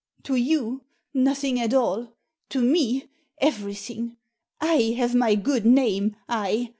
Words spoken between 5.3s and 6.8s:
good name— I